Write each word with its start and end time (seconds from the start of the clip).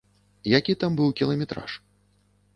Які 0.57 0.75
там 0.85 0.95
быў 1.01 1.13
кіламетраж? 1.21 1.79